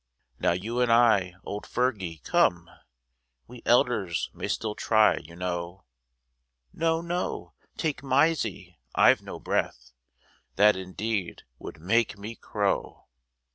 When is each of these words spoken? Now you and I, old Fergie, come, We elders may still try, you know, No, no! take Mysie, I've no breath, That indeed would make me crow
Now 0.39 0.53
you 0.53 0.81
and 0.81 0.91
I, 0.91 1.35
old 1.43 1.67
Fergie, 1.67 2.23
come, 2.23 2.67
We 3.45 3.61
elders 3.67 4.31
may 4.33 4.47
still 4.47 4.73
try, 4.73 5.17
you 5.17 5.35
know, 5.35 5.83
No, 6.73 7.01
no! 7.01 7.53
take 7.77 8.01
Mysie, 8.01 8.79
I've 8.95 9.21
no 9.21 9.39
breath, 9.39 9.91
That 10.55 10.75
indeed 10.75 11.43
would 11.59 11.79
make 11.79 12.17
me 12.17 12.33
crow 12.35 13.09